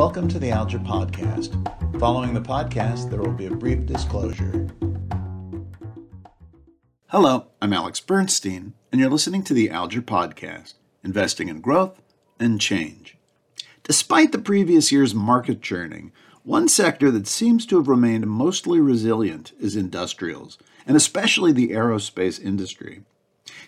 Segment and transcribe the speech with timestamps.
[0.00, 1.52] Welcome to the Alger Podcast.
[2.00, 4.66] Following the podcast, there will be a brief disclosure.
[7.08, 10.72] Hello, I'm Alex Bernstein, and you're listening to the Alger Podcast
[11.04, 12.00] Investing in Growth
[12.38, 13.18] and Change.
[13.82, 16.12] Despite the previous year's market churning,
[16.44, 20.56] one sector that seems to have remained mostly resilient is industrials,
[20.86, 23.02] and especially the aerospace industry.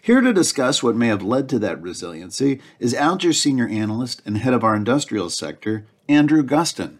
[0.00, 4.38] Here to discuss what may have led to that resiliency is Alger's senior analyst and
[4.38, 6.98] head of our industrial sector, Andrew Gustin.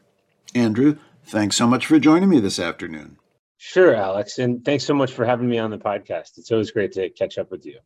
[0.55, 3.17] Andrew, thanks so much for joining me this afternoon.
[3.59, 4.39] Sure, Alex.
[4.39, 6.37] And thanks so much for having me on the podcast.
[6.37, 7.79] It's always great to catch up with you.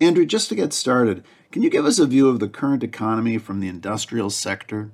[0.00, 3.38] Andrew, just to get started, can you give us a view of the current economy
[3.38, 4.90] from the industrial sector?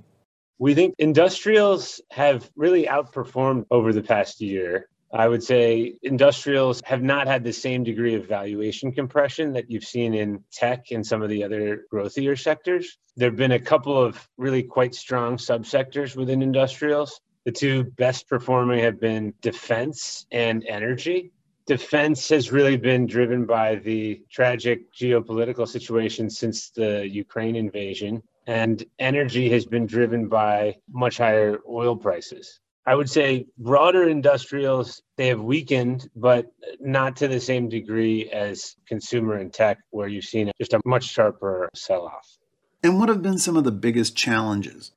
[0.58, 4.88] We think industrials have really outperformed over the past year.
[5.12, 9.84] I would say industrials have not had the same degree of valuation compression that you've
[9.84, 12.98] seen in tech and some of the other growthier sectors.
[13.16, 17.20] There have been a couple of really quite strong subsectors within industrials.
[17.44, 21.32] The two best performing have been defense and energy.
[21.66, 28.84] Defense has really been driven by the tragic geopolitical situation since the Ukraine invasion, and
[28.98, 32.60] energy has been driven by much higher oil prices.
[32.88, 36.46] I would say broader industrials, they have weakened, but
[36.80, 41.04] not to the same degree as consumer and tech, where you've seen just a much
[41.04, 42.38] sharper sell off.
[42.82, 44.92] And what have been some of the biggest challenges?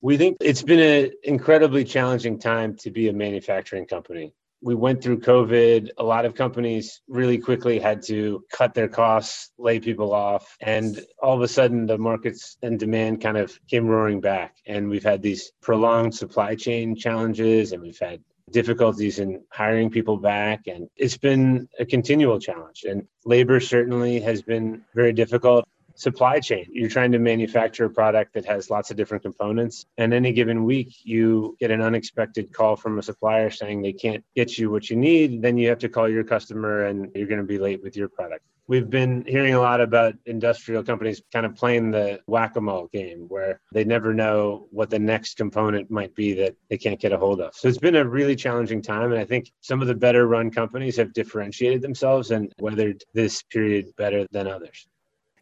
[0.00, 5.02] We think it's been an incredibly challenging time to be a manufacturing company we went
[5.02, 5.90] through COVID.
[5.98, 11.00] A lot of companies really quickly had to cut their costs, lay people off, and
[11.22, 14.56] all of a sudden the markets and demand kind of came roaring back.
[14.66, 20.16] And we've had these prolonged supply chain challenges, and we've had difficulties in hiring people
[20.16, 20.66] back.
[20.66, 22.84] And it's been a continual challenge.
[22.88, 25.66] And labor certainly has been very difficult
[25.96, 26.66] supply chain.
[26.70, 29.86] You're trying to manufacture a product that has lots of different components.
[29.98, 34.24] And any given week, you get an unexpected call from a supplier saying they can't
[34.34, 35.42] get you what you need.
[35.42, 38.08] Then you have to call your customer and you're going to be late with your
[38.08, 38.44] product.
[38.68, 42.88] We've been hearing a lot about industrial companies kind of playing the whack a mole
[42.92, 47.12] game where they never know what the next component might be that they can't get
[47.12, 47.54] a hold of.
[47.54, 49.12] So it's been a really challenging time.
[49.12, 53.40] And I think some of the better run companies have differentiated themselves and weathered this
[53.44, 54.88] period better than others.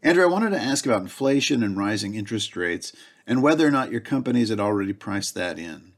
[0.05, 2.93] Andrew, I wanted to ask about inflation and rising interest rates
[3.27, 5.95] and whether or not your companies had already priced that in.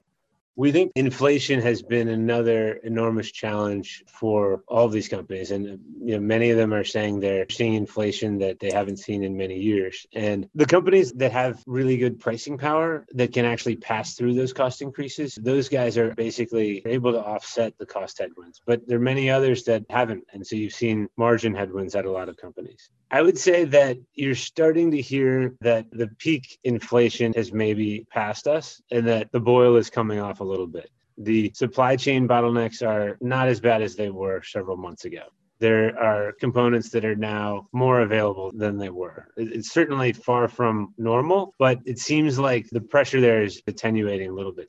[0.55, 5.51] We think inflation has been another enormous challenge for all of these companies.
[5.51, 9.25] And you know, many of them are saying they're seeing inflation that they haven't seen
[9.25, 10.07] in many years.
[10.15, 14.53] And the companies that have really good pricing power that can actually pass through those
[14.53, 18.63] cost increases, those guys are basically able to offset the cost headwinds.
[18.65, 20.25] But there are many others that haven't.
[20.33, 22.89] And so you've seen margin headwinds at a lot of companies.
[23.11, 28.49] I would say that you're starting to hear that the peak inflation has maybe passed
[28.49, 30.91] us and that the boil is coming off a little bit.
[31.19, 35.23] The supply chain bottlenecks are not as bad as they were several months ago.
[35.61, 39.29] There are components that are now more available than they were.
[39.37, 44.35] It's certainly far from normal, but it seems like the pressure there is attenuating a
[44.35, 44.69] little bit.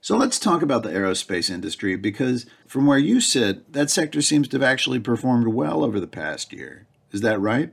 [0.00, 4.46] So let's talk about the aerospace industry because from where you sit, that sector seems
[4.48, 6.86] to have actually performed well over the past year.
[7.12, 7.72] Is that right?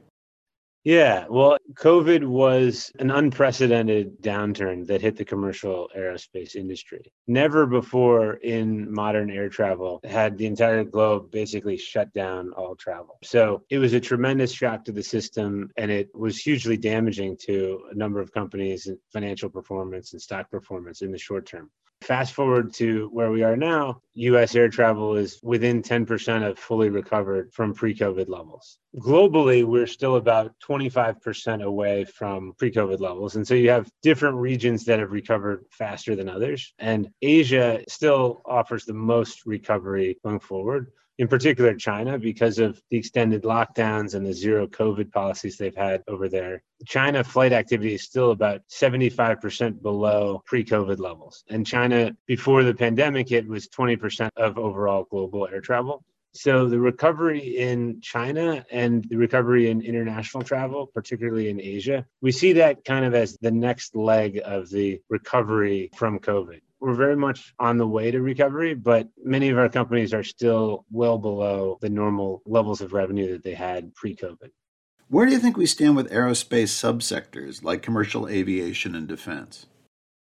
[0.85, 7.11] Yeah, well, COVID was an unprecedented downturn that hit the commercial aerospace industry.
[7.25, 13.17] Never before in modern air travel had the entire globe basically shut down all travel.
[13.23, 17.81] So it was a tremendous shock to the system, and it was hugely damaging to
[17.91, 21.71] a number of companies' financial performance and stock performance in the short term.
[22.01, 26.89] Fast forward to where we are now, US air travel is within 10% of fully
[26.89, 28.77] recovered from pre COVID levels.
[28.97, 33.35] Globally, we're still about 25% away from pre COVID levels.
[33.35, 36.73] And so you have different regions that have recovered faster than others.
[36.79, 42.97] And Asia still offers the most recovery going forward in particular China, because of the
[42.97, 46.61] extended lockdowns and the zero COVID policies they've had over there.
[46.85, 51.43] China flight activity is still about 75% below pre COVID levels.
[51.49, 56.03] And China, before the pandemic hit, was 20% of overall global air travel.
[56.33, 62.33] So the recovery in China and the recovery in international travel, particularly in Asia, we
[62.33, 67.15] see that kind of as the next leg of the recovery from COVID we're very
[67.15, 71.77] much on the way to recovery, but many of our companies are still well below
[71.81, 74.49] the normal levels of revenue that they had pre COVID.
[75.07, 79.67] Where do you think we stand with aerospace subsectors like commercial aviation and defense?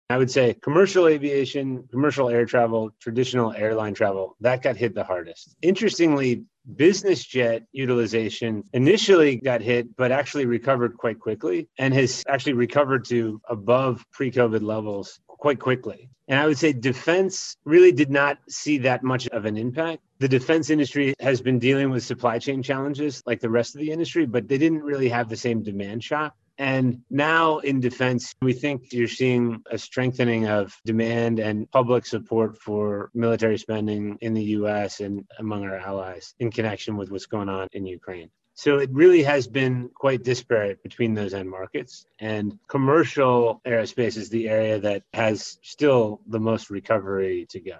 [0.09, 5.03] I would say commercial aviation, commercial air travel, traditional airline travel, that got hit the
[5.03, 5.55] hardest.
[5.61, 6.43] Interestingly,
[6.75, 13.05] business jet utilization initially got hit, but actually recovered quite quickly and has actually recovered
[13.05, 16.09] to above pre COVID levels quite quickly.
[16.29, 20.01] And I would say defense really did not see that much of an impact.
[20.19, 23.91] The defense industry has been dealing with supply chain challenges like the rest of the
[23.91, 26.33] industry, but they didn't really have the same demand shock.
[26.57, 32.57] And now in defense, we think you're seeing a strengthening of demand and public support
[32.61, 37.49] for military spending in the US and among our allies in connection with what's going
[37.49, 38.29] on in Ukraine.
[38.55, 42.05] So it really has been quite disparate between those end markets.
[42.19, 47.77] And commercial aerospace is the area that has still the most recovery to go.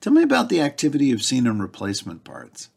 [0.00, 2.70] Tell me about the activity you've seen in replacement parts.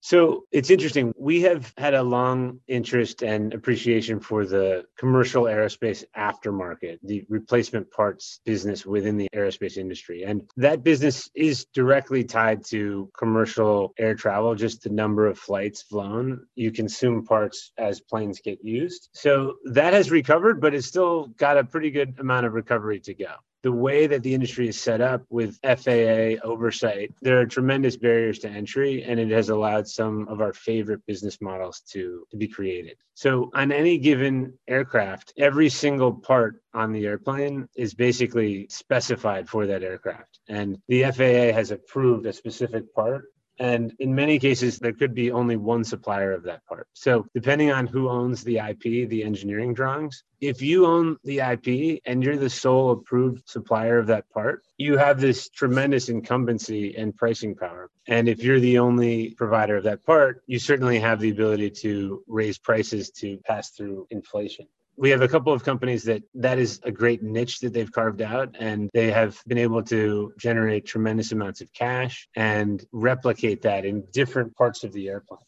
[0.00, 1.12] So it's interesting.
[1.16, 7.90] We have had a long interest and appreciation for the commercial aerospace aftermarket, the replacement
[7.90, 10.24] parts business within the aerospace industry.
[10.24, 15.82] And that business is directly tied to commercial air travel, just the number of flights
[15.82, 16.46] flown.
[16.54, 19.10] You consume parts as planes get used.
[19.12, 23.14] So that has recovered, but it's still got a pretty good amount of recovery to
[23.14, 27.96] go the way that the industry is set up with FAA oversight, there are tremendous
[27.96, 32.36] barriers to entry, and it has allowed some of our favorite business models to, to
[32.36, 32.96] be created.
[33.14, 39.66] So, on any given aircraft, every single part on the airplane is basically specified for
[39.66, 40.40] that aircraft.
[40.48, 43.26] And the FAA has approved a specific part
[43.60, 46.88] and in many cases, there could be only one supplier of that part.
[46.94, 52.00] So, depending on who owns the IP, the engineering drawings, if you own the IP
[52.06, 57.14] and you're the sole approved supplier of that part, you have this tremendous incumbency and
[57.14, 57.90] pricing power.
[58.08, 62.24] And if you're the only provider of that part, you certainly have the ability to
[62.26, 64.66] raise prices to pass through inflation
[65.00, 68.20] we have a couple of companies that that is a great niche that they've carved
[68.20, 73.86] out and they have been able to generate tremendous amounts of cash and replicate that
[73.86, 75.40] in different parts of the airplane.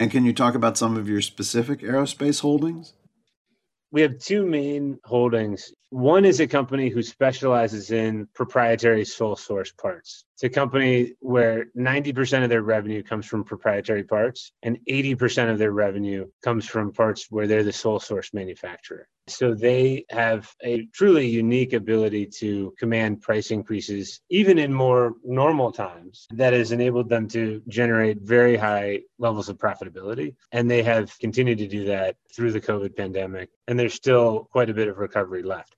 [0.00, 2.94] And can you talk about some of your specific aerospace holdings
[3.94, 5.72] we have two main holdings.
[5.90, 10.24] One is a company who specializes in proprietary sole source parts.
[10.34, 15.58] It's a company where 90% of their revenue comes from proprietary parts and 80% of
[15.58, 19.06] their revenue comes from parts where they're the sole source manufacturer.
[19.26, 25.72] So they have a truly unique ability to command price increases, even in more normal
[25.72, 30.34] times, that has enabled them to generate very high levels of profitability.
[30.52, 33.48] And they have continued to do that through the COVID pandemic.
[33.66, 35.74] And there's still quite a bit of recovery left.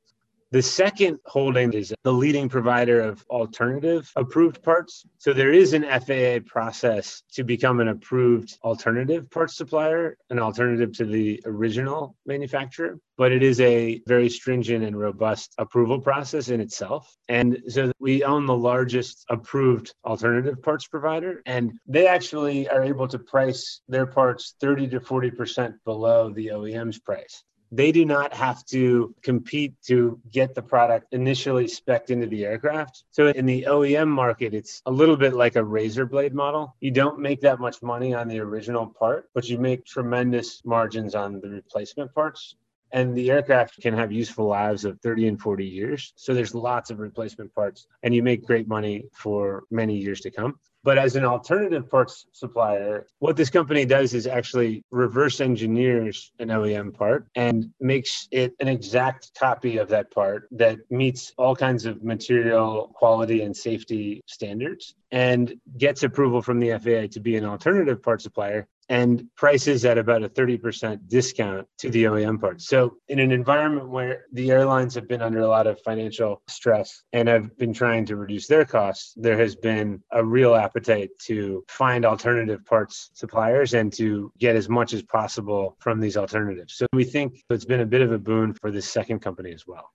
[0.56, 5.05] The second holding is the leading provider of alternative approved parts.
[5.19, 10.93] So there is an FAA process to become an approved alternative parts supplier, an alternative
[10.93, 16.62] to the original manufacturer, but it is a very stringent and robust approval process in
[16.62, 17.14] itself.
[17.29, 23.08] And so we own the largest approved alternative parts provider, and they actually are able
[23.08, 28.64] to price their parts 30 to 40% below the OEM's price they do not have
[28.66, 33.04] to compete to get the product initially specced into the aircraft.
[33.10, 36.76] So in the OEM market, it's a little bit like a razor blade model.
[36.80, 41.14] You don't make that much money on the original part, but you make tremendous margins
[41.14, 42.56] on the replacement parts.
[42.92, 46.12] And the aircraft can have useful lives of 30 and 40 years.
[46.16, 50.30] So there's lots of replacement parts, and you make great money for many years to
[50.30, 50.58] come.
[50.86, 56.46] But as an alternative parts supplier, what this company does is actually reverse engineers an
[56.46, 61.86] OEM part and makes it an exact copy of that part that meets all kinds
[61.86, 67.44] of material quality and safety standards and gets approval from the FAA to be an
[67.44, 72.69] alternative part supplier and prices at about a 30% discount to the OEM parts.
[72.69, 77.02] So, in an environment where the airlines have been under a lot of financial stress
[77.12, 81.64] and have been trying to reduce their costs, there has been a real appetite to
[81.69, 86.74] find alternative parts suppliers and to get as much as possible from these alternatives.
[86.74, 89.66] So, we think it's been a bit of a boon for this second company as
[89.66, 89.90] well.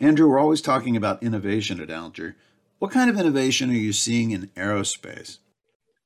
[0.00, 2.36] Andrew, we're always talking about innovation at Alger.
[2.78, 5.38] What kind of innovation are you seeing in aerospace?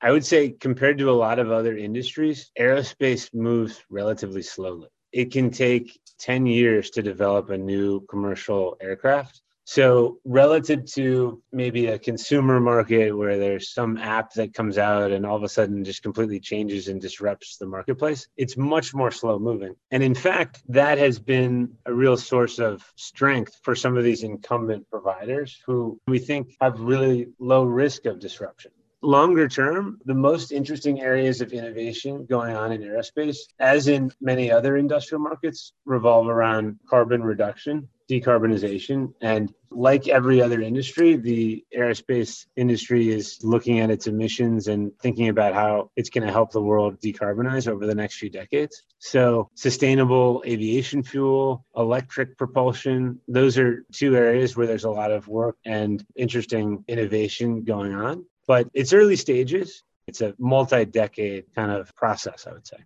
[0.01, 4.89] I would say, compared to a lot of other industries, aerospace moves relatively slowly.
[5.11, 9.43] It can take 10 years to develop a new commercial aircraft.
[9.65, 15.27] So, relative to maybe a consumer market where there's some app that comes out and
[15.27, 19.39] all of a sudden just completely changes and disrupts the marketplace, it's much more slow
[19.39, 19.75] moving.
[19.91, 24.23] And in fact, that has been a real source of strength for some of these
[24.23, 28.71] incumbent providers who we think have really low risk of disruption
[29.03, 34.51] longer term, the most interesting areas of innovation going on in aerospace, as in many
[34.51, 39.13] other industrial markets, revolve around carbon reduction decarbonization.
[39.21, 45.29] And like every other industry, the aerospace industry is looking at its emissions and thinking
[45.29, 48.83] about how it's going to help the world decarbonize over the next few decades.
[48.99, 55.29] So, sustainable aviation fuel, electric propulsion, those are two areas where there's a lot of
[55.29, 58.25] work and interesting innovation going on.
[58.49, 59.85] But it's early stages.
[60.09, 62.79] It's a multi decade kind of process, I would say.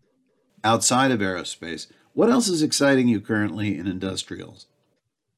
[0.64, 4.66] Outside of aerospace, what else is exciting you currently in industrials?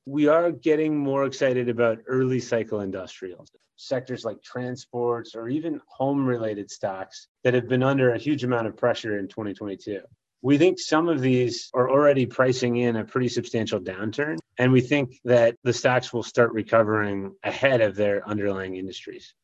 [0.06, 6.24] we are getting more excited about early cycle industrials sectors like transports or even home
[6.24, 10.00] related stocks that have been under a huge amount of pressure in 2022
[10.42, 14.80] we think some of these are already pricing in a pretty substantial downturn and we
[14.80, 19.34] think that the stocks will start recovering ahead of their underlying industries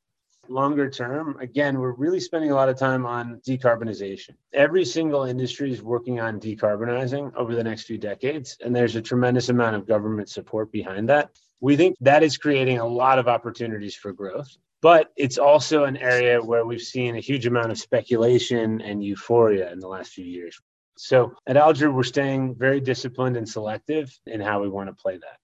[0.51, 4.35] longer term, again, we're really spending a lot of time on decarbonization.
[4.53, 9.03] Every single industry is working on decarbonizing over the next few decades, and there's a
[9.03, 11.31] tremendous amount of government support behind that.
[11.61, 14.49] We think that is creating a lot of opportunities for growth.
[14.83, 19.71] But it's also an area where we've seen a huge amount of speculation and euphoria
[19.71, 20.59] in the last few years.
[20.97, 25.19] So at Alger, we're staying very disciplined and selective in how we want to play
[25.19, 25.39] that.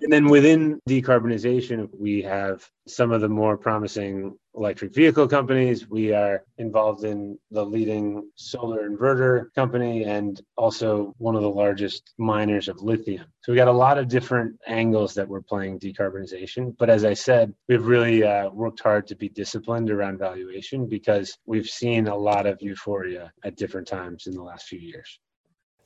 [0.00, 5.88] And then within decarbonization, we have some of the more promising electric vehicle companies.
[5.88, 12.14] We are involved in the leading solar inverter company and also one of the largest
[12.16, 13.26] miners of lithium.
[13.42, 16.76] So we got a lot of different angles that we're playing decarbonization.
[16.78, 21.36] But as I said, we've really uh, worked hard to be disciplined around valuation because
[21.46, 25.18] we've seen a lot of euphoria at different times in the last few years.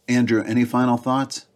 [0.08, 1.46] Andrew, any final thoughts?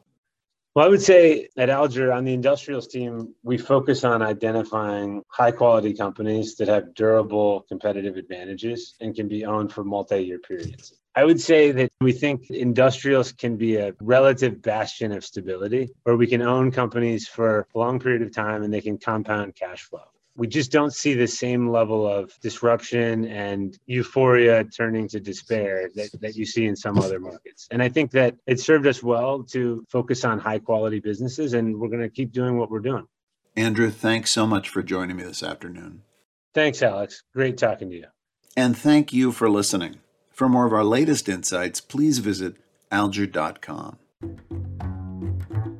[0.76, 5.50] Well, I would say at Alger on the industrials team, we focus on identifying high
[5.50, 10.92] quality companies that have durable competitive advantages and can be owned for multi year periods.
[11.14, 16.18] I would say that we think industrials can be a relative bastion of stability where
[16.18, 19.80] we can own companies for a long period of time and they can compound cash
[19.80, 20.04] flow
[20.36, 26.10] we just don't see the same level of disruption and euphoria turning to despair that,
[26.20, 27.66] that you see in some other markets.
[27.70, 31.78] And I think that it served us well to focus on high quality businesses, and
[31.78, 33.06] we're going to keep doing what we're doing.
[33.56, 36.02] Andrew, thanks so much for joining me this afternoon.
[36.54, 37.22] Thanks, Alex.
[37.34, 38.06] Great talking to you.
[38.56, 39.96] And thank you for listening.
[40.30, 42.56] For more of our latest insights, please visit
[42.90, 43.98] alger.com.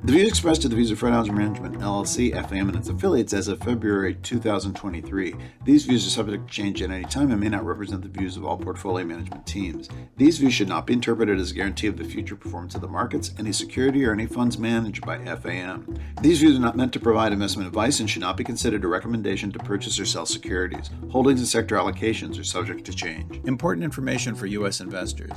[0.07, 3.33] The views expressed are the views of Fred Alger Management, LLC, FAM, and its affiliates
[3.33, 5.35] as of February 2023.
[5.65, 8.37] These views are subject to change at any time and may not represent the views
[8.37, 9.89] of all portfolio management teams.
[10.15, 12.87] These views should not be interpreted as a guarantee of the future performance of the
[12.87, 15.99] markets, any security, or any funds managed by FAM.
[16.21, 18.87] These views are not meant to provide investment advice and should not be considered a
[18.87, 20.89] recommendation to purchase or sell securities.
[21.11, 23.41] Holdings and sector allocations are subject to change.
[23.43, 24.79] Important information for U.S.
[24.79, 25.33] investors.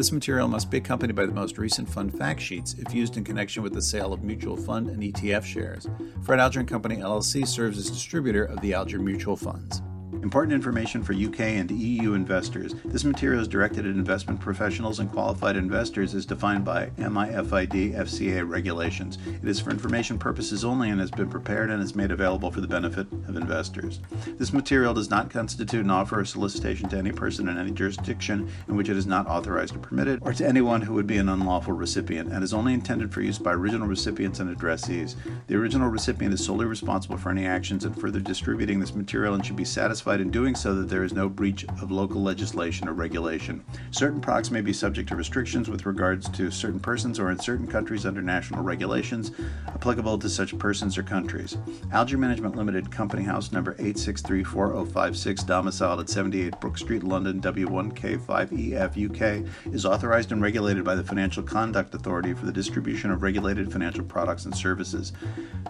[0.00, 3.24] This material must be accompanied by the most recent fund fact sheets if used in
[3.24, 5.88] connection with the sale of mutual fund and ETF shares.
[6.22, 9.82] Fred Alger & Company LLC serves as distributor of the Alger Mutual Funds.
[10.22, 12.74] Important information for UK and EU investors.
[12.84, 18.46] This material is directed at investment professionals and qualified investors as defined by MIFID FCA
[18.46, 19.16] regulations.
[19.42, 22.60] It is for information purposes only and has been prepared and is made available for
[22.60, 24.00] the benefit of investors.
[24.38, 28.50] This material does not constitute an offer or solicitation to any person in any jurisdiction
[28.68, 31.30] in which it is not authorized or permitted, or to anyone who would be an
[31.30, 35.16] unlawful recipient, and is only intended for use by original recipients and addressees.
[35.46, 39.44] The original recipient is solely responsible for any actions in further distributing this material and
[39.44, 42.88] should be satisfied satisfied in doing so that there is no breach of local legislation
[42.88, 43.62] or regulation.
[43.92, 47.66] Certain products may be subject to restrictions with regards to certain persons or in certain
[47.66, 49.30] countries under national regulations
[49.68, 51.56] applicable to such persons or countries.
[51.92, 59.72] Alger Management Limited, Company House number 8634056, domiciled at 78 Brook Street, London, W1K5EF, UK,
[59.72, 64.04] is authorized and regulated by the Financial Conduct Authority for the distribution of regulated financial
[64.04, 65.12] products and services.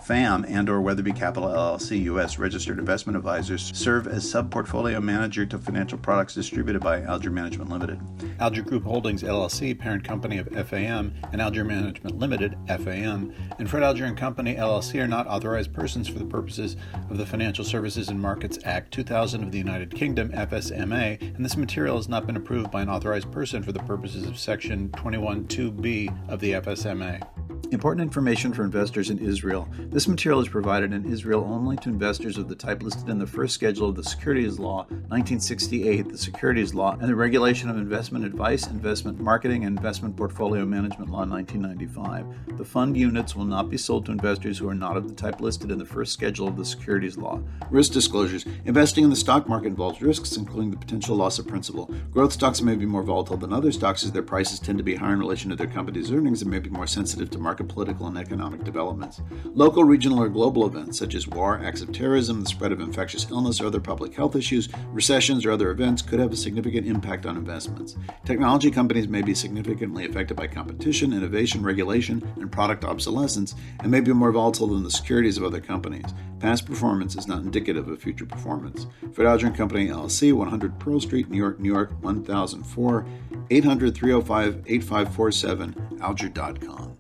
[0.03, 2.39] FAM and or Weatherbie Capital LLC, U.S.
[2.39, 8.01] registered investment advisors serve as sub-portfolio manager to financial products distributed by Alger Management Limited.
[8.39, 13.83] Alger Group Holdings LLC, parent company of FAM, and Alger Management Limited (FAM), and Fred
[13.83, 16.77] Alger and Company LLC are not authorized persons for the purposes
[17.11, 21.57] of the Financial Services and Markets Act 2000 of the United Kingdom (FSMA), and this
[21.57, 26.31] material has not been approved by an authorized person for the purposes of Section 21.2b
[26.31, 27.50] of the FSMA.
[27.73, 29.69] Important information for investors in Israel.
[29.79, 33.27] This material is provided in Israel only to investors of the type listed in the
[33.29, 38.25] first schedule of the Securities Law 1968, the Securities Law, and the Regulation of Investment
[38.25, 42.59] Advice, Investment Marketing, and Investment Portfolio Management Law 1995.
[42.59, 45.41] The fund units will not be sold to investors who are not of the type
[45.41, 47.41] listed in the first schedule of the Securities Law.
[47.71, 48.47] Risk disclosures.
[48.65, 51.89] Investing in the stock market involves risks, including the potential loss of principal.
[52.11, 54.97] Growth stocks may be more volatile than other stocks as their prices tend to be
[54.97, 57.75] higher in relation to their company's earnings and may be more sensitive to market market,
[57.75, 59.21] political, and economic developments.
[59.45, 63.31] Local, regional, or global events such as war, acts of terrorism, the spread of infectious
[63.31, 67.27] illness, or other public health issues, recessions, or other events could have a significant impact
[67.27, 67.97] on investments.
[68.25, 74.01] Technology companies may be significantly affected by competition, innovation, regulation, and product obsolescence, and may
[74.01, 76.15] be more volatile than the securities of other companies.
[76.39, 78.87] Past performance is not indicative of future performance.
[79.21, 83.07] Alger Company LLC, 100 Pearl Street, New York, New York, 1004,
[83.51, 87.00] 800 305 8547, alger.com.